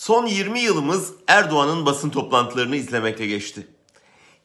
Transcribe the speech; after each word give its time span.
Son 0.00 0.26
20 0.26 0.60
yılımız 0.60 1.12
Erdoğan'ın 1.26 1.86
basın 1.86 2.10
toplantılarını 2.10 2.76
izlemekle 2.76 3.26
geçti. 3.26 3.66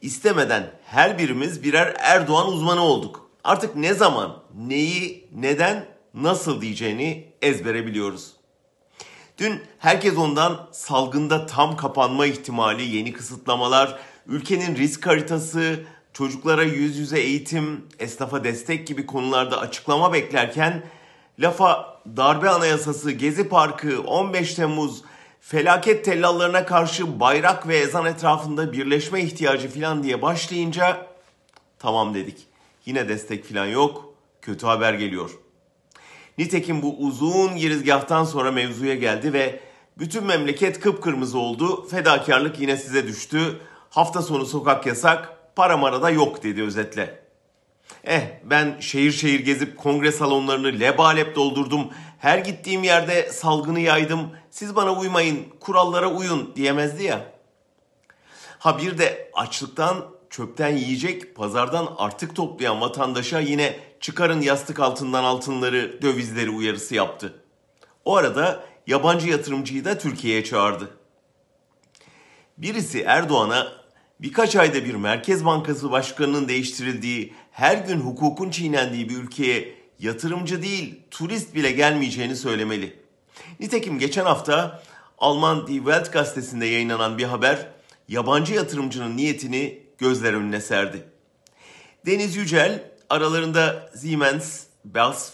İstemeden 0.02 0.72
her 0.86 1.18
birimiz 1.18 1.64
birer 1.64 1.96
Erdoğan 2.00 2.48
uzmanı 2.48 2.82
olduk. 2.82 3.30
Artık 3.44 3.76
ne 3.76 3.94
zaman, 3.94 4.44
neyi, 4.56 5.28
neden, 5.36 5.86
nasıl 6.14 6.62
diyeceğini 6.62 7.34
ezbere 7.42 7.86
biliyoruz. 7.86 8.32
Dün 9.38 9.62
herkes 9.80 10.18
ondan 10.18 10.70
salgında 10.72 11.46
tam 11.46 11.78
kapanma 11.78 12.26
ihtimali, 12.26 12.96
yeni 12.96 13.14
kısıtlamalar, 13.14 14.00
ülkenin 14.28 14.76
risk 14.76 15.08
haritası, 15.08 15.84
çocuklara 16.14 16.64
yüz 16.64 16.98
yüze 16.98 17.20
eğitim, 17.20 17.86
esnafa 18.00 18.44
destek 18.44 18.88
gibi 18.88 19.06
konularda 19.06 19.60
açıklama 19.60 20.14
beklerken 20.14 20.84
lafa 21.40 22.00
darbe 22.18 22.50
anayasası, 22.50 23.12
Gezi 23.12 23.50
Parkı, 23.50 24.02
15 24.02 24.54
Temmuz, 24.54 25.02
felaket 25.48 26.06
tellallarına 26.06 26.66
karşı 26.66 27.20
bayrak 27.20 27.68
ve 27.68 27.78
ezan 27.78 28.06
etrafında 28.06 28.74
birleşme 28.74 29.22
ihtiyacı 29.22 29.70
falan 29.70 30.04
diye 30.04 30.22
başlayınca 30.22 31.08
tamam 31.80 32.14
dedik. 32.14 32.38
Yine 32.86 33.10
destek 33.10 33.50
falan 33.50 33.66
yok. 33.66 34.14
Kötü 34.42 34.66
haber 34.66 34.94
geliyor. 34.94 35.32
Nitekim 36.38 36.82
bu 36.82 36.98
uzun 36.98 37.56
girizgahtan 37.56 38.24
sonra 38.24 38.52
mevzuya 38.52 38.96
geldi 38.96 39.34
ve 39.34 39.60
bütün 39.98 40.24
memleket 40.24 40.80
kıpkırmızı 40.80 41.40
oldu. 41.40 41.88
Fedakarlık 41.88 42.60
yine 42.60 42.78
size 42.78 43.08
düştü. 43.08 43.60
Hafta 43.90 44.22
sonu 44.22 44.46
sokak 44.46 44.86
yasak, 44.86 45.38
para 45.56 45.78
marada 45.78 46.10
yok 46.10 46.44
dedi 46.44 46.64
özetle. 46.64 47.25
Eh 48.04 48.22
ben 48.44 48.80
şehir 48.80 49.12
şehir 49.12 49.40
gezip 49.40 49.78
kongre 49.78 50.12
salonlarını 50.12 50.80
lebalep 50.80 51.36
doldurdum. 51.36 51.90
Her 52.20 52.38
gittiğim 52.38 52.84
yerde 52.84 53.32
salgını 53.32 53.80
yaydım. 53.80 54.32
Siz 54.52 54.76
bana 54.76 54.94
uymayın, 54.94 55.46
kurallara 55.60 56.12
uyun 56.12 56.56
diyemezdi 56.56 57.04
ya. 57.04 57.32
Ha 58.60 58.78
bir 58.80 58.98
de 58.98 59.32
açlıktan 59.34 60.06
çöpten 60.30 60.78
yiyecek, 60.78 61.36
pazardan 61.36 61.96
artık 61.98 62.36
toplayan 62.36 62.82
vatandaşa 62.82 63.40
yine 63.40 63.80
çıkarın 64.00 64.42
yastık 64.42 64.80
altından 64.80 65.24
altınları, 65.24 66.02
dövizleri 66.02 66.50
uyarısı 66.50 66.96
yaptı. 66.96 67.44
O 68.06 68.16
arada 68.16 68.64
yabancı 68.88 69.30
yatırımcıyı 69.30 69.86
da 69.86 69.98
Türkiye'ye 69.98 70.44
çağırdı. 70.44 70.90
Birisi 72.58 73.02
Erdoğan'a 73.02 73.85
birkaç 74.20 74.56
ayda 74.56 74.86
bir 74.86 74.96
Merkez 74.96 75.46
Bankası 75.46 75.92
Başkanı'nın 75.92 76.48
değiştirildiği, 76.48 77.34
her 77.52 77.78
gün 77.78 78.00
hukukun 78.00 78.50
çiğnendiği 78.50 79.10
bir 79.10 79.18
ülkeye 79.18 79.76
yatırımcı 80.00 80.62
değil, 80.62 81.00
turist 81.12 81.56
bile 81.56 81.72
gelmeyeceğini 81.72 82.36
söylemeli. 82.36 83.00
Nitekim 83.60 84.00
geçen 84.00 84.26
hafta 84.26 84.84
Alman 85.18 85.68
Die 85.68 85.78
Welt 85.78 86.14
gazetesinde 86.14 86.66
yayınlanan 86.66 87.18
bir 87.18 87.24
haber 87.24 87.68
yabancı 88.08 88.54
yatırımcının 88.54 89.18
niyetini 89.18 89.80
gözler 89.98 90.34
önüne 90.34 90.62
serdi. 90.62 91.04
Deniz 92.06 92.36
Yücel 92.36 92.92
aralarında 93.10 93.92
Siemens, 93.98 94.64
BASF, 94.86 95.34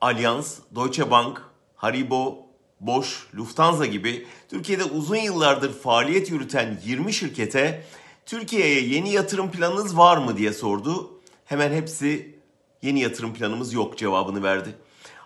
Allianz, 0.00 0.58
Deutsche 0.74 1.10
Bank, 1.10 1.42
Haribo, 1.76 2.46
Bosch, 2.80 3.10
Lufthansa 3.34 3.86
gibi 3.86 4.26
Türkiye'de 4.50 4.84
uzun 4.84 5.16
yıllardır 5.16 5.72
faaliyet 5.72 6.30
yürüten 6.30 6.80
20 6.84 7.12
şirkete 7.12 7.84
Türkiye'ye 8.26 8.80
yeni 8.80 9.12
yatırım 9.12 9.50
planınız 9.50 9.98
var 9.98 10.16
mı 10.16 10.36
diye 10.36 10.52
sordu. 10.52 11.20
Hemen 11.44 11.72
hepsi 11.72 12.38
yeni 12.82 13.00
yatırım 13.00 13.34
planımız 13.34 13.72
yok 13.72 13.98
cevabını 13.98 14.42
verdi. 14.42 14.74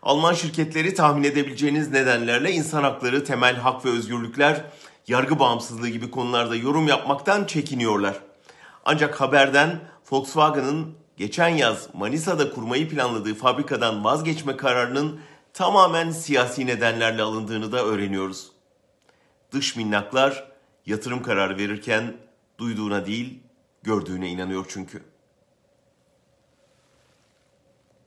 Alman 0.03 0.35
şirketleri 0.35 0.95
tahmin 0.95 1.25
edebileceğiniz 1.25 1.91
nedenlerle 1.91 2.53
insan 2.53 2.83
hakları, 2.83 3.25
temel 3.25 3.57
hak 3.57 3.85
ve 3.85 3.91
özgürlükler, 3.91 4.65
yargı 5.09 5.39
bağımsızlığı 5.39 5.89
gibi 5.89 6.11
konularda 6.11 6.57
yorum 6.57 6.89
yapmaktan 6.89 7.45
çekiniyorlar. 7.45 8.21
Ancak 8.85 9.21
haberden 9.21 9.81
Volkswagen'ın 10.11 10.95
geçen 11.17 11.49
yaz 11.49 11.89
Manisa'da 11.95 12.51
kurmayı 12.51 12.89
planladığı 12.89 13.35
fabrikadan 13.35 14.05
vazgeçme 14.05 14.57
kararının 14.57 15.21
tamamen 15.53 16.11
siyasi 16.11 16.67
nedenlerle 16.67 17.23
alındığını 17.23 17.73
da 17.73 17.85
öğreniyoruz. 17.85 18.53
Dış 19.53 19.77
minnaklar 19.77 20.49
yatırım 20.87 21.23
kararı 21.23 21.57
verirken 21.57 22.15
duyduğuna 22.59 23.07
değil, 23.07 23.39
gördüğüne 23.83 24.29
inanıyor 24.31 24.67
çünkü. 24.69 25.03